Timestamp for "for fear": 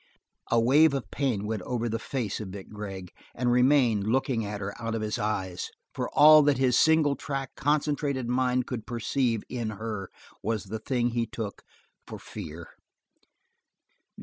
12.07-12.69